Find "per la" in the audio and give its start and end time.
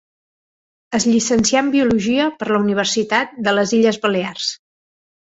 2.41-2.65